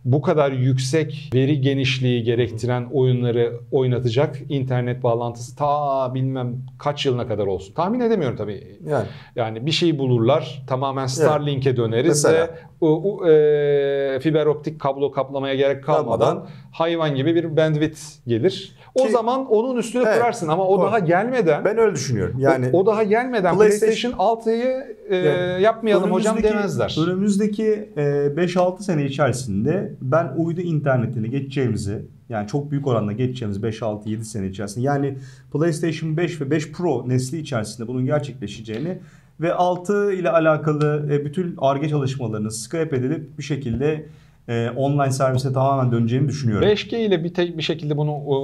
bu 0.06 0.22
kadar 0.22 0.52
yüksek 0.52 1.30
veri 1.34 1.60
genişliği 1.60 2.22
gerektiren 2.22 2.86
oyunları 2.92 3.52
oynatacak 3.72 4.36
internet 4.48 5.02
bağlantısı 5.02 5.56
ta 5.56 6.14
bilmem 6.14 6.56
kaç 6.78 7.06
yılına 7.06 7.28
kadar 7.28 7.46
olsun. 7.46 7.75
Tahmin 7.75 8.00
edemiyorum 8.00 8.36
tabii. 8.36 8.78
Yani. 8.86 9.06
Yani 9.36 9.66
bir 9.66 9.70
şey 9.72 9.98
bulurlar, 9.98 10.62
tamamen 10.66 11.06
Starlink'e 11.06 11.76
döneriz 11.76 12.25
Mesela. 12.25 12.48
ve 12.82 12.86
e, 13.30 14.20
fiber 14.20 14.46
optik 14.46 14.80
kablo 14.80 15.10
kaplamaya 15.12 15.54
gerek 15.54 15.84
kalmadan 15.84 16.18
Kalmadan. 16.28 16.48
hayvan 16.72 17.14
gibi 17.14 17.34
bir 17.34 17.56
bandwidth 17.56 18.00
gelir. 18.26 18.75
O 19.00 19.04
Ki- 19.06 19.10
zaman 19.12 19.46
onun 19.46 19.76
üstüne 19.76 20.02
Evet, 20.06 20.18
kurarsın 20.18 20.48
ama 20.48 20.66
o 20.68 20.78
doğru. 20.78 20.86
daha 20.86 20.98
gelmeden 20.98 21.64
Ben 21.64 21.78
öyle 21.78 21.94
düşünüyorum. 21.94 22.34
Yani 22.38 22.70
o, 22.72 22.78
o 22.80 22.86
daha 22.86 23.02
gelmeden 23.02 23.54
PlayStation- 23.54 23.58
PlayStation, 23.58 24.12
6'yı 24.12 24.96
e, 25.08 25.16
Yani 25.16 25.62
yapmayalım 25.62 26.10
hocam 26.12 26.42
demezler. 26.42 26.96
Önümüzdeki 27.06 27.90
e, 27.96 28.00
5-6 28.02 28.82
sene 28.82 29.04
içerisinde 29.04 29.92
ben 30.00 30.32
uydu 30.36 30.60
internetine 30.60 31.28
geçeceğimizi 31.28 32.02
yani 32.28 32.46
çok 32.46 32.70
büyük 32.70 32.86
oranda 32.86 33.12
geçeceğimiz 33.12 33.58
5-6-7 33.58 34.24
sene 34.24 34.46
içerisinde 34.46 34.84
yani 34.86 35.18
PlayStation 35.52 36.16
5 36.16 36.40
ve 36.40 36.50
5 36.50 36.72
Pro 36.72 37.08
nesli 37.08 37.38
içerisinde 37.38 37.88
bunun 37.88 38.06
gerçekleşeceğini 38.06 38.98
ve 39.40 39.54
6 39.54 40.12
ile 40.12 40.30
alakalı 40.30 41.08
e, 41.12 41.24
bütün 41.24 41.54
ARGE 41.58 41.88
çalışmalarının 41.88 42.48
scrap 42.48 42.92
edilip 42.92 43.38
bir 43.38 43.42
şekilde 43.42 44.06
e, 44.48 44.70
online 44.76 45.10
servise 45.10 45.52
tamamen 45.52 45.92
döneceğini 45.92 46.28
düşünüyorum. 46.28 46.68
5G 46.68 46.96
ile 46.96 47.24
bir 47.24 47.34
tek 47.34 47.58
bir 47.58 47.62
şekilde 47.62 47.96
bunu 47.96 48.10
e, 48.12 48.36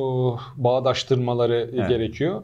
bağdaştırmaları 0.64 1.70
Evet. 1.74 1.88
gerekiyor. 1.88 2.42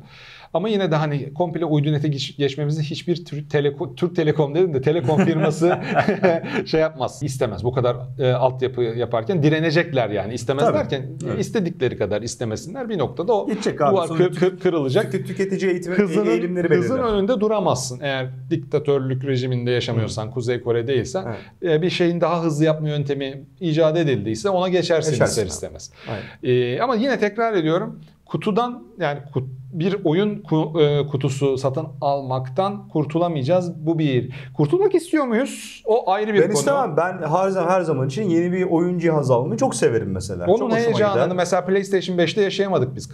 Ama 0.55 0.69
yine 0.69 0.91
de 0.91 0.97
hani 0.97 1.35
komple 1.35 1.65
uydu 1.65 1.93
nete 1.93 2.09
geç- 2.09 2.37
geçmemizi 2.37 2.83
hiçbir 2.83 3.25
Türk, 3.25 3.51
Teleko- 3.53 3.95
Türk 3.95 4.17
Telekom 4.17 4.55
dedim 4.55 4.75
de 4.75 4.81
telekom 4.81 5.25
firması 5.25 5.79
şey 6.67 6.81
yapmaz, 6.81 7.23
istemez. 7.23 7.65
Bu 7.65 7.73
kadar 7.73 7.97
e, 8.19 8.33
altyapı 8.33 8.83
yaparken 8.83 9.43
direnecekler 9.43 10.11
yani. 10.11 10.35
İstemez 10.35 10.65
Tabii. 10.65 10.79
derken 10.79 11.07
Evet. 11.27 11.41
istedikleri 11.41 11.97
kadar 11.99 12.23
istemesinler. 12.23 12.89
Bir 12.89 12.99
noktada 12.99 13.33
o 13.33 13.47
Gidecek 13.47 13.81
abi. 13.81 13.93
duvar 13.93 14.09
kır- 14.09 14.35
kır- 14.35 14.59
kırılacak. 14.61 15.13
Tük- 15.13 15.27
tüketici 15.27 15.71
eğitimi 15.71 15.97
Hızının, 15.97 16.27
eğilimleri 16.31 16.69
hızın 16.69 16.97
belirler. 16.99 17.13
önünde 17.15 17.41
duramazsın. 17.41 18.01
Eğer 18.03 18.27
diktatörlük 18.51 19.25
rejiminde 19.25 19.71
yaşamıyorsan, 19.71 20.31
Kuzey 20.31 20.61
Kore 20.61 20.87
değilsen 20.87 21.25
Evet. 21.63 21.73
e, 21.79 21.83
bir 21.83 21.91
şeyin 21.91 22.21
daha 22.21 22.43
hızlı 22.43 22.65
yapma 22.65 22.89
yöntemi 22.89 23.43
icat 23.61 23.97
edildiyse 23.99 24.49
ona 24.51 24.69
geçersin, 24.69 25.11
Geçersin 25.11 25.31
ister 25.31 25.43
abi. 25.43 25.49
istemez. 25.51 25.93
Aynen. 26.11 26.23
Ee, 26.43 26.81
ama 26.81 26.95
yine 26.95 27.19
tekrar 27.19 27.53
ediyorum 27.55 28.01
kutudan 28.27 28.83
yani 29.01 29.19
kut- 29.35 29.49
bir 29.73 29.97
oyun 30.05 30.43
e, 30.81 31.07
kutusu 31.07 31.59
satın 31.59 31.87
almaktan 32.01 32.89
kurtulamayacağız. 32.89 33.87
Bu 33.87 33.99
bir. 33.99 34.33
Kurtulmak 34.57 34.95
istiyor 34.95 35.25
muyuz? 35.25 35.83
O 35.87 36.11
ayrı 36.11 36.35
bir 36.35 36.39
Ben 36.41 36.47
konu. 36.47 36.53
istemem. 36.59 36.97
Ben 36.97 37.19
her 37.29 37.49
zaman 37.49 37.71
her 37.71 37.81
zaman 37.81 38.07
için 38.09 38.23
yeni 38.23 38.53
bir 38.53 38.63
oyun 38.65 38.99
cihazı 38.99 39.35
almayı 39.35 39.59
çok 39.59 39.75
severim 39.75 40.11
mesela. 40.13 40.47
çok 40.47 40.49
Onun 40.49 40.71
hoşuma 40.71 40.77
heyecanını 40.81 41.25
gider. 41.25 41.37
mesela 41.37 41.65
PlayStation 41.65 42.17
5'te 42.17 42.43
yaşayamadık 42.43 42.97
biz. 42.97 43.09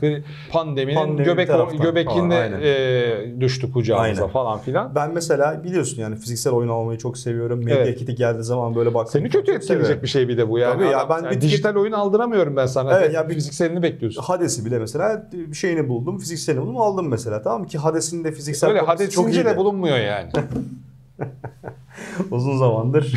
Pandeminin 0.52 0.98
Pandemi 0.98 1.24
göbek 1.24 1.48
göbekinde 1.82 2.36
e, 2.62 3.40
düştü 3.40 3.72
kucağımıza 3.72 4.22
Aynen. 4.22 4.32
falan 4.32 4.58
filan. 4.58 4.94
Ben 4.94 5.14
mesela 5.14 5.64
biliyorsun 5.64 6.02
yani 6.02 6.16
fiziksel 6.16 6.52
oyun 6.52 6.68
almayı 6.68 6.98
çok 6.98 7.18
seviyorum. 7.18 7.58
Medya 7.58 7.76
Evet. 7.76 7.98
kiti 7.98 8.14
geldiği 8.14 8.42
zaman 8.42 8.74
böyle 8.74 8.94
bak. 8.94 9.10
Seni 9.10 9.28
kötü 9.28 9.52
etkileyecek 9.52 10.02
bir 10.02 10.08
şey 10.08 10.28
bir 10.28 10.36
de 10.38 10.48
bu 10.48 10.58
yani. 10.58 10.72
Tabii 10.74 10.84
ya, 10.92 11.06
ben 11.08 11.14
yani 11.24 11.30
bir- 11.36 11.40
dijital 11.40 11.76
oyun 11.76 11.92
aldıramıyorum 11.92 12.56
ben 12.56 12.66
sana. 12.66 12.98
Evet, 12.98 13.14
ya 13.14 13.28
bir- 13.28 13.34
fizikselini 13.34 13.82
bekliyorsun. 13.82 14.22
Hades'i 14.22 14.64
bile 14.64 14.78
mesela 14.78 15.28
bir 15.32 15.54
şeyini 15.54 15.88
buldum. 15.88 16.18
Fizikselini 16.44 16.62
buldum 16.62 16.80
aldım 16.80 17.08
mesela 17.08 17.42
tamam 17.42 17.60
mı? 17.60 17.66
Ki 17.66 17.78
Hades'in 17.78 18.24
de 18.24 18.32
fiziksel 18.32 18.70
Öyle 18.70 18.80
kopyası 18.80 19.10
çok 19.10 19.32
iyiydi. 19.32 19.44
de 19.44 19.56
bulunmuyor 19.56 19.96
yani. 19.96 20.30
Uzun 22.30 22.58
zamandır 22.58 23.14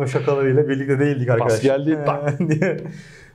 ve 0.00 0.06
şakalarıyla 0.06 0.68
birlikte 0.68 0.98
değildik 0.98 1.30
arkadaşlar. 1.30 1.62
geldi, 1.62 1.98
tak. 2.06 2.38
diye. 2.48 2.80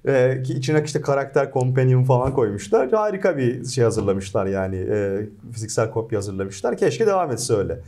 Ee, 0.07 0.43
ki 0.43 0.53
içine 0.53 0.81
işte 0.85 1.01
karakter 1.01 1.51
companion 1.53 2.03
falan 2.03 2.33
koymuşlar. 2.33 2.91
Harika 2.91 3.37
bir 3.37 3.65
şey 3.65 3.83
hazırlamışlar 3.83 4.45
yani. 4.45 4.75
e, 4.75 5.19
fiziksel 5.53 5.91
kopya 5.91 6.17
hazırlamışlar. 6.17 6.77
Keşke 6.77 7.07
devam 7.07 7.31
etse 7.31 7.53
öyle. 7.53 7.79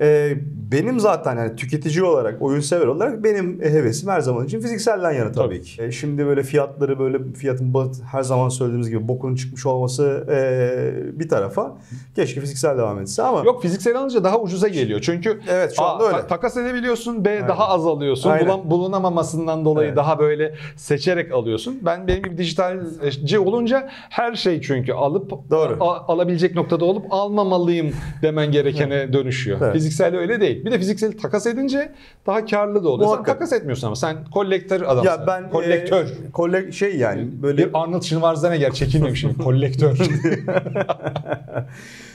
Ee, 0.00 0.32
benim 0.72 1.00
zaten 1.00 1.36
yani 1.36 1.56
tüketici 1.56 2.04
olarak, 2.04 2.42
oyun 2.42 2.60
sever 2.60 2.86
olarak 2.86 3.24
benim 3.24 3.60
hevesim 3.62 4.08
her 4.10 4.20
zaman 4.20 4.46
için 4.46 4.60
fizikselden 4.60 5.12
yana 5.12 5.32
tabii, 5.32 5.46
Tabii. 5.48 5.62
ki. 5.62 5.82
E, 5.82 5.92
şimdi 5.92 6.26
böyle 6.26 6.42
fiyatları 6.42 6.98
böyle 6.98 7.18
fiyatın 7.36 7.74
her 8.12 8.22
zaman 8.22 8.48
söylediğimiz 8.48 8.90
gibi 8.90 9.08
bokunun 9.08 9.34
çıkmış 9.34 9.66
olması 9.66 10.26
e, 10.30 11.18
bir 11.20 11.28
tarafa. 11.28 11.76
Keşke 12.16 12.40
fiziksel 12.40 12.78
devam 12.78 12.98
etse 13.00 13.22
ama 13.22 13.44
Yok 13.44 13.62
fiziksel 13.62 13.96
alınca 13.96 14.24
daha 14.24 14.40
ucuza 14.40 14.68
geliyor. 14.68 15.00
Çünkü 15.00 15.40
Evet, 15.48 15.72
şu 15.76 15.82
anda 15.82 16.04
A, 16.04 16.06
öyle. 16.06 16.16
ta- 16.16 16.26
takas 16.26 16.56
edebiliyorsun. 16.56 17.24
B 17.24 17.30
Aynen. 17.30 17.48
daha 17.48 17.68
az 17.68 17.86
alıyorsun. 17.86 18.30
Aynen. 18.30 18.46
Bulan- 18.48 18.70
bulunamamasından 18.70 19.64
dolayı 19.64 19.86
Evet. 19.88 19.96
daha 19.96 20.18
böyle 20.18 20.54
seçerek 20.76 21.32
alıyorsun. 21.32 21.78
Ben 21.82 22.06
benim 22.06 22.22
gibi 22.22 22.38
dijitalci 22.38 23.38
olunca 23.38 23.88
her 23.90 24.34
şey 24.34 24.60
çünkü 24.60 24.92
alıp 24.92 25.30
Doğru. 25.50 25.76
a- 25.80 26.12
alabilecek 26.12 26.54
noktada 26.54 26.84
olup 26.84 27.06
almamalıyım 27.10 27.92
demen 28.22 28.52
gerekene 28.52 29.12
dönüşüyor. 29.12 29.58
Evet. 29.62 29.72
Fiziksel 29.72 29.89
öyle 30.18 30.40
değil. 30.40 30.64
Bir 30.64 30.70
de 30.70 30.78
fiziksel 30.78 31.12
takas 31.18 31.46
edince 31.46 31.92
daha 32.26 32.46
karlı 32.46 32.84
da 32.84 32.88
oluyor. 32.88 33.08
Sen 33.08 33.16
Muhakkak. 33.16 33.26
takas 33.38 33.52
etmiyorsun 33.52 33.86
ama 33.86 33.96
sen 33.96 34.16
kolektör 34.34 34.80
adamsın. 34.82 35.04
ya 35.10 35.26
ben 35.26 35.50
kolektör. 35.50 36.04
e, 36.06 36.30
kolle- 36.32 36.72
şey 36.72 36.96
yani 36.96 37.28
böyle 37.42 37.58
bir 37.68 37.70
Arnold 37.74 38.02
Schwarzenegger 38.02 38.72
çekilmemişim. 38.72 39.34
kolektör. 39.34 39.98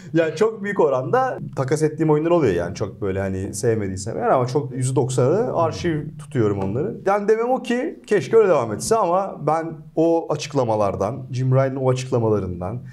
Ya 0.13 0.35
çok 0.35 0.63
büyük 0.63 0.79
oranda 0.79 1.39
takas 1.55 1.83
ettiğim 1.83 2.09
oyunlar 2.09 2.31
oluyor 2.31 2.53
yani 2.53 2.75
çok 2.75 3.01
böyle 3.01 3.19
hani 3.19 3.53
sevmediysem 3.53 4.17
eğer 4.17 4.27
ama 4.27 4.47
çok 4.47 4.74
%90'ı 4.74 5.57
arşiv 5.57 6.01
tutuyorum 6.19 6.59
onları. 6.59 6.97
Yani 7.05 7.27
demem 7.27 7.50
o 7.50 7.63
ki 7.63 8.00
keşke 8.07 8.38
öyle 8.38 8.50
devam 8.50 8.74
etse 8.74 8.95
ama 8.95 9.47
ben 9.47 9.74
o 9.95 10.27
açıklamalardan, 10.33 11.27
Jim 11.31 11.55
Ryan'ın 11.55 11.75
o 11.75 11.89
açıklamalarından, 11.89 12.83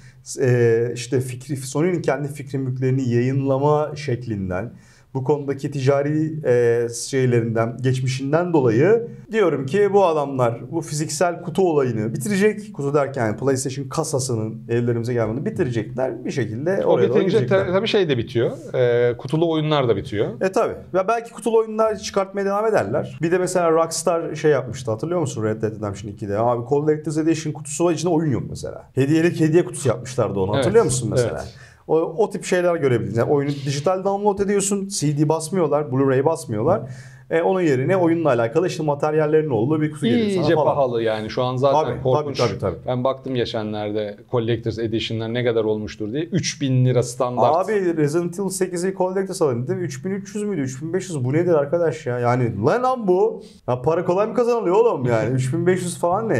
e, 0.41 0.91
işte 0.93 1.21
fikri, 1.21 1.57
Sony'nin 1.57 2.01
kendi 2.01 2.27
fikri 2.27 2.57
mülklerini 2.57 3.09
yayınlama 3.09 3.95
şeklinden, 3.95 4.73
bu 5.13 5.23
konudaki 5.23 5.71
ticari 5.71 6.33
e, 6.45 6.87
şeylerinden, 7.09 7.77
geçmişinden 7.81 8.53
dolayı 8.53 9.07
diyorum 9.31 9.65
ki 9.65 9.89
bu 9.93 10.05
adamlar 10.05 10.71
bu 10.71 10.81
fiziksel 10.81 11.41
kutu 11.41 11.69
olayını 11.71 12.13
bitirecek. 12.13 12.73
Kutu 12.73 12.93
derken 12.93 13.25
yani 13.25 13.37
PlayStation 13.37 13.87
kasasının 13.87 14.61
evlerimize 14.69 15.13
gelmesini 15.13 15.45
bitirecekler. 15.45 16.25
Bir 16.25 16.31
şekilde 16.31 16.81
o 16.85 16.89
oraya 16.89 17.09
doğru 17.09 17.15
bitince 17.17 17.37
gidecekler. 17.37 17.65
ta- 17.65 17.71
tabii 17.73 17.87
şey 17.87 18.09
de 18.09 18.17
bitiyor. 18.17 18.51
Ee, 18.75 19.17
kutulu 19.17 19.51
oyunlar 19.51 19.87
da 19.87 19.95
bitiyor. 19.95 20.41
E 20.41 20.51
tabi. 20.51 20.73
Ve 20.93 21.07
belki 21.07 21.31
kutulu 21.31 21.57
oyunlar 21.57 21.95
çıkartmaya 21.97 22.45
devam 22.45 22.65
ederler. 22.65 23.17
Bir 23.21 23.31
de 23.31 23.37
mesela 23.37 23.71
Rockstar 23.71 24.35
şey 24.35 24.51
yapmıştı 24.51 24.91
hatırlıyor 24.91 25.19
musun 25.19 25.43
Red 25.43 25.61
Dead 25.61 25.71
Redemption 25.75 26.11
2'de? 26.11 26.37
Abi 26.39 26.69
Collector's 26.69 27.17
Edition 27.17 27.53
kutusu 27.53 27.85
var 27.85 27.93
içinde 27.93 28.09
oyun 28.11 28.31
yok 28.31 28.43
mesela. 28.49 28.89
Hediyelik 28.95 29.39
hediye 29.39 29.65
kutusu 29.65 29.89
yapmışlardı 29.89 30.39
onu 30.39 30.51
Evet, 30.51 30.57
hatırlıyor 30.57 30.85
musun 30.85 31.09
mesela? 31.11 31.29
evet. 31.43 31.53
O, 31.87 31.95
o 31.97 32.29
tip 32.29 32.43
şeyler 32.45 32.75
görebiliriz. 32.75 33.17
Yani 33.17 33.31
oyunu 33.31 33.51
dijital 33.51 34.03
download 34.03 34.39
ediyorsun. 34.39 34.87
CD 34.87 35.29
basmıyorlar. 35.29 35.83
Blu-ray 35.83 36.25
basmıyorlar. 36.25 36.81
E, 37.29 37.41
onun 37.41 37.61
yerine 37.61 37.97
oyunla 37.97 38.29
alakalı 38.29 38.67
işte 38.67 38.83
materyallerin 38.83 39.49
olduğu 39.49 39.81
bir 39.81 39.91
kutu 39.91 40.05
geliyor 40.05 40.27
İyice 40.27 40.55
falan. 40.55 40.65
pahalı 40.75 41.03
yani 41.03 41.29
şu 41.29 41.43
an 41.43 41.55
zaten 41.55 41.83
Tabii, 41.91 42.01
korkunç. 42.03 42.37
tabii, 42.37 42.49
tabii, 42.49 42.59
tabii. 42.59 42.75
Ben 42.87 43.03
baktım 43.03 43.35
geçenlerde 43.35 44.17
Collector's 44.31 44.79
Edition'lar 44.79 45.33
ne 45.33 45.45
kadar 45.45 45.63
olmuştur 45.63 46.13
diye. 46.13 46.23
3000 46.23 46.85
lira 46.85 47.03
standart. 47.03 47.55
Abi 47.69 47.97
Resident 47.97 48.39
Evil 48.39 48.47
8'i 48.47 48.95
Collector's 48.97 49.41
alın 49.41 49.63
dedim. 49.63 49.79
3300 49.79 50.43
müydü? 50.43 50.61
3500 50.61 51.25
bu 51.25 51.33
nedir 51.33 51.53
arkadaş 51.53 52.05
ya? 52.05 52.19
Yani 52.19 52.63
lan 52.65 52.83
lan 52.83 53.07
bu. 53.07 53.43
Ya 53.67 53.81
para 53.81 54.05
kolay 54.05 54.27
mı 54.27 54.33
kazanılıyor 54.33 54.75
oğlum 54.75 55.05
yani? 55.05 55.29
3500 55.35 55.97
falan 55.97 56.29
ne? 56.29 56.37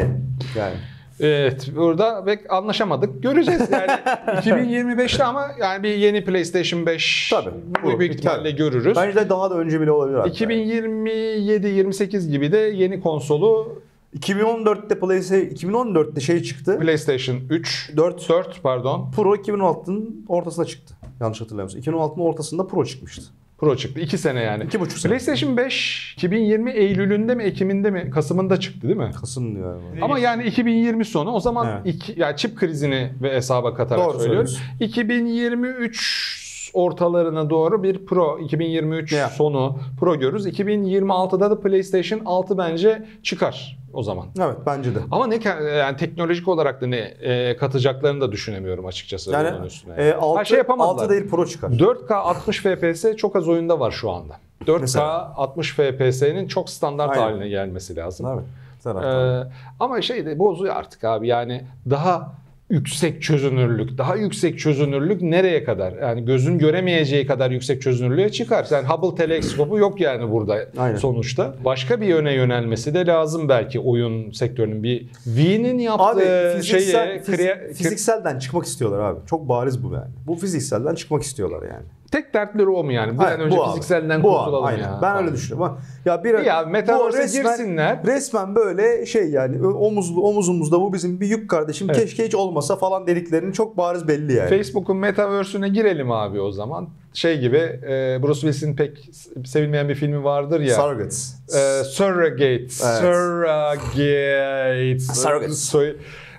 Yani. 0.57 0.75
Evet 1.19 1.69
burada 1.75 2.23
pek 2.25 2.53
anlaşamadık. 2.53 3.23
Göreceğiz 3.23 3.61
yani 3.71 3.87
2025'te 4.27 5.23
ama 5.23 5.47
yani 5.59 5.83
bir 5.83 5.95
yeni 5.95 6.25
PlayStation 6.25 6.85
5 6.85 7.29
Tabii. 7.29 7.49
büyük, 7.83 7.95
Bu- 7.95 7.99
büyük 7.99 8.15
ihtimalle 8.15 8.39
tabii. 8.49 8.55
görürüz. 8.55 8.95
Bence 8.97 9.15
de 9.15 9.29
daha 9.29 9.51
da 9.51 9.55
önce 9.55 9.81
bile 9.81 9.91
olabilir. 9.91 10.17
hatta. 10.17 10.29
2027-28 10.29 12.29
gibi 12.31 12.51
de 12.51 12.57
yeni 12.57 13.01
konsolu 13.01 13.81
2014'te 14.19 14.99
PlayStation 14.99 15.73
2014'te 15.73 16.21
şey 16.21 16.43
çıktı. 16.43 16.79
PlayStation 16.79 17.37
3 17.49 17.91
4 17.97 18.29
4 18.29 18.63
pardon 18.63 19.11
Pro 19.15 19.35
2016'nın 19.35 20.25
ortasında 20.27 20.65
çıktı. 20.65 20.93
Yanlış 21.21 21.41
hatırlamıyorsam. 21.41 21.81
2016'nın 21.81 22.23
ortasında 22.25 22.67
Pro 22.67 22.85
çıkmıştı. 22.85 23.23
Pro 23.63 23.75
çıktı. 23.77 23.99
2 23.99 24.17
sene 24.17 24.41
yani. 24.41 24.63
İki 24.63 24.79
buçuk 24.79 24.97
sene. 24.97 25.09
PlayStation 25.09 25.57
5 25.57 26.13
2020 26.17 26.71
Eylül'ünde 26.71 27.35
mi 27.35 27.43
Ekim'inde 27.43 27.91
mi 27.91 28.09
Kasım'ında 28.09 28.59
çıktı 28.59 28.87
değil 28.87 28.97
mi? 28.99 29.11
Kasım 29.19 29.55
diyor 29.55 29.81
galiba. 29.81 30.05
Ama 30.05 30.19
yani 30.19 30.43
2020 30.43 31.05
sonu 31.05 31.31
o 31.31 31.39
zaman 31.39 31.67
Evet. 31.67 31.95
iki, 31.95 32.19
yani 32.21 32.37
çip 32.37 32.55
krizini 32.57 33.11
ve 33.21 33.35
hesaba 33.35 33.73
katarak 33.73 34.05
Doğru 34.05 34.19
söylüyoruz. 34.19 34.59
2023 34.79 36.71
ortalarına 36.73 37.49
doğru 37.49 37.83
bir 37.83 38.05
Pro 38.05 38.39
2023 38.39 39.11
Ya. 39.11 39.29
sonu 39.29 39.79
Pro 39.99 40.19
görürüz. 40.19 40.47
2026'da 40.47 41.51
da 41.51 41.59
PlayStation 41.59 42.21
6 42.25 42.57
bence 42.57 43.05
çıkar 43.23 43.77
o 43.93 44.03
zaman. 44.03 44.27
Evet 44.39 44.57
bence 44.65 44.95
de. 44.95 44.99
Ama 45.11 45.27
ne 45.27 45.39
yani 45.77 45.97
teknolojik 45.97 46.47
olarak 46.47 46.81
da 46.81 46.87
ne 46.87 46.97
e, 46.97 47.57
katacaklarını 47.57 48.21
da 48.21 48.31
düşünemiyorum 48.31 48.85
açıkçası 48.85 49.31
Yani 49.31 49.49
onun 49.57 49.65
üstüne. 49.65 49.93
e, 49.95 50.13
6, 50.13 50.37
Ha, 50.37 50.45
şey 50.45 50.57
yapamadılar. 50.57 51.03
6 51.03 51.09
değil 51.09 51.29
Pro 51.29 51.45
çıkar. 51.45 51.69
4K 51.69 52.13
60 52.13 52.59
FPS 52.61 53.15
çok 53.17 53.35
az 53.35 53.47
oyunda 53.49 53.79
var 53.79 53.91
şu 53.91 54.11
anda. 54.11 54.33
4K 54.65 54.79
Mesela. 54.79 55.33
60 55.35 55.71
FPS'nin 55.73 56.47
çok 56.47 56.69
standart 56.69 57.11
Aynen. 57.11 57.21
haline 57.21 57.49
gelmesi 57.49 57.95
lazım. 57.95 58.27
Evet. 58.29 58.43
Ee, 58.85 59.43
ama 59.79 60.01
şey 60.01 60.25
de 60.25 60.39
bozuyor 60.39 60.75
artık 60.75 61.03
abi 61.03 61.27
yani 61.27 61.63
daha 61.89 62.33
yüksek 62.69 63.21
çözünürlük, 63.21 63.97
daha 63.97 64.15
yüksek 64.15 64.59
çözünürlük 64.59 65.21
nereye 65.21 65.63
kadar? 65.63 65.93
Yani 66.01 66.25
gözün 66.25 66.57
göremeyeceği 66.57 67.27
kadar 67.27 67.51
yüksek 67.51 67.81
çözünürlüğe 67.81 68.29
çıkar. 68.31 68.67
Yani 68.71 68.87
Hubble 68.87 69.15
teleskobu 69.25 69.77
yok 69.77 70.01
yani 70.01 70.31
burada 70.31 70.59
Aynen. 70.77 70.95
sonuçta. 70.97 71.55
Başka 71.65 72.01
bir 72.01 72.05
yöne 72.07 72.33
yönelmesi 72.33 72.93
de 72.93 73.05
lazım 73.05 73.49
belki 73.49 73.79
oyun 73.79 74.31
sektörünün 74.31 74.83
bir 74.83 75.07
V'nin 75.27 75.79
yaptığı 75.79 76.03
Abi 76.03 76.23
fiziksel, 76.61 77.05
şeye 77.05 77.17
fiz- 77.17 77.35
kriya- 77.35 77.73
fizikselden 77.73 78.39
çıkmak 78.39 78.65
istiyorlar 78.65 78.99
abi. 78.99 79.19
Çok 79.25 79.49
bariz 79.49 79.83
bu 79.83 79.93
yani. 79.93 80.11
Bu 80.27 80.35
fizikselden 80.35 80.95
çıkmak 80.95 81.23
istiyorlar 81.23 81.61
yani. 81.69 81.83
Tek 82.13 82.33
dertleri 82.33 82.69
o 82.69 82.83
mu 82.83 82.91
yani? 82.91 83.13
Bir 83.13 83.17
Hayır, 83.17 83.39
önce 83.39 83.57
bu 83.57 83.65
fizikselden 83.65 84.23
bu 84.23 84.27
kurtulalım 84.27 84.63
abi, 84.63 84.67
aynen. 84.73 84.83
ya. 84.83 84.99
Ben 85.01 85.17
öyle 85.23 85.33
düşünüyorum. 85.33 85.77
Ya 86.05 86.23
bir 86.23 86.39
Ya 86.39 86.61
Metaverse'e 86.65 87.21
bu 87.21 87.23
resmen- 87.23 87.57
girsinler. 87.57 87.99
Resmen 88.05 88.55
böyle 88.55 89.05
şey 89.05 89.29
yani 89.29 89.67
omuzlu 89.67 90.27
omuzumuzda 90.27 90.81
bu 90.81 90.93
bizim 90.93 91.21
bir 91.21 91.27
yük 91.27 91.49
kardeşim 91.49 91.89
Evet. 91.89 91.99
keşke 92.01 92.25
hiç 92.25 92.35
olmasa 92.35 92.75
falan 92.75 93.07
dediklerinin 93.07 93.51
çok 93.51 93.77
bariz 93.77 94.07
belli 94.07 94.33
yani. 94.33 94.49
Facebook'un 94.49 94.97
Metaverse'üne 94.97 95.69
girelim 95.69 96.11
abi 96.11 96.41
o 96.41 96.51
zaman. 96.51 96.87
Şey 97.13 97.39
gibi 97.39 97.57
e, 97.57 98.19
Bruce 98.23 98.33
Willis'in 98.39 98.75
pek 98.75 99.09
sevilmeyen 99.45 99.89
bir 99.89 99.95
filmi 99.95 100.23
vardır 100.23 100.59
ya. 100.59 100.75
Surrogates. 100.75 101.35
e, 101.55 101.83
Surrogate. 101.83 102.69
Surrogate. 102.69 104.99
Surrogate. 104.99 105.53
Soy- 105.53 105.95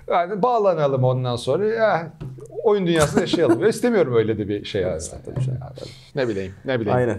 Yani 0.07 0.41
bağlanalım 0.41 1.03
ondan 1.03 1.35
sonra. 1.35 1.65
Ya, 1.65 2.11
oyun 2.65 2.87
dünyasında 2.87 3.21
yaşayalım. 3.21 3.61
Ve 3.61 3.69
istemiyorum 3.75 4.15
öyle 4.15 4.37
de 4.37 4.47
bir 4.47 4.65
şey. 4.65 4.81
abi. 5.61 5.79
Ne 6.15 6.27
bileyim, 6.27 6.53
ne 6.65 6.79
bileyim. 6.79 6.97
Aynen. 6.97 7.17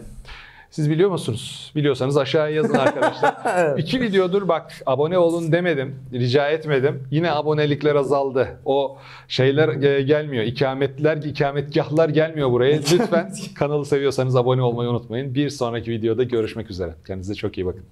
Siz 0.70 0.90
biliyor 0.90 1.10
musunuz? 1.10 1.72
Biliyorsanız 1.76 2.16
aşağıya 2.16 2.56
yazın 2.56 2.74
arkadaşlar. 2.74 3.78
İki 3.78 4.00
videodur 4.00 4.48
bak 4.48 4.72
abone 4.86 5.18
olun 5.18 5.52
demedim. 5.52 5.94
Rica 6.12 6.48
etmedim. 6.48 7.02
Yine 7.10 7.32
abonelikler 7.32 7.94
azaldı. 7.94 8.48
O 8.64 8.98
şeyler 9.28 9.82
e, 9.82 10.02
gelmiyor. 10.02 10.44
İkametler, 10.44 11.16
ikametgahlar 11.16 12.08
gelmiyor 12.08 12.50
buraya. 12.50 12.76
Lütfen 12.92 13.32
kanalı 13.54 13.86
seviyorsanız 13.86 14.36
abone 14.36 14.62
olmayı 14.62 14.90
unutmayın. 14.90 15.34
Bir 15.34 15.50
sonraki 15.50 15.90
videoda 15.90 16.22
görüşmek 16.22 16.70
üzere. 16.70 16.94
Kendinize 17.06 17.34
çok 17.34 17.58
iyi 17.58 17.66
bakın. 17.66 17.84